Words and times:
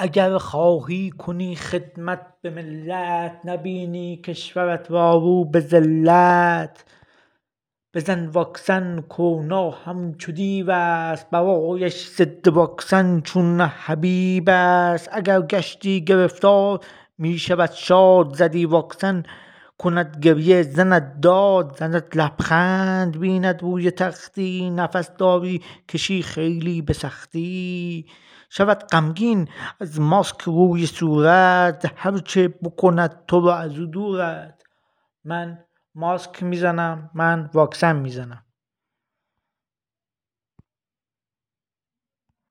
اگر 0.00 0.38
خواهی 0.38 1.10
کنی 1.10 1.56
خدمت 1.56 2.20
به 2.42 2.50
ملت 2.50 3.40
نبینی 3.44 4.16
کشورت 4.16 4.90
را 4.90 5.14
رو 5.14 5.44
به 5.44 5.60
ذلت. 5.60 6.84
بزن 7.94 8.26
واکسن 8.26 9.00
کرونا 9.00 9.70
همچو 9.70 10.32
دیوست 10.32 11.30
برایش 11.30 12.08
ضد 12.08 12.48
واکسن 12.48 13.20
چون 13.20 13.56
نه 13.56 13.66
حبیبست 13.66 15.08
اگر 15.12 15.40
گشتی 15.40 16.04
گرفتار 16.04 16.80
می 17.18 17.38
شود 17.38 17.70
شاد 17.72 18.34
زدی 18.34 18.64
واکسن. 18.64 19.22
کند 19.78 20.18
گریه 20.20 20.62
زند 20.62 21.20
داد 21.20 21.76
زند 21.76 22.04
لبخند 22.14 23.18
بیند 23.18 23.62
روی 23.62 23.90
تختی 23.90 24.70
نفس 24.70 25.10
داری 25.16 25.62
کشی 25.88 26.22
خیلی 26.22 26.82
به 26.82 26.92
سختی. 26.92 28.06
شود 28.50 28.78
غمگین 28.78 29.48
از 29.80 30.00
ماسک 30.00 30.40
روی 30.40 30.86
صورت 30.86 31.92
هرچه 31.96 32.48
بکند 32.48 33.24
تو 33.26 33.40
را 33.40 33.56
ازو 33.56 33.86
دورت. 33.86 34.62
من 35.24 35.64
ماسک 35.94 36.42
می 36.42 36.56
زنم 36.56 37.10
من 37.14 37.50
واکسن 37.54 37.96
می 37.96 38.10
زنم 38.10 38.44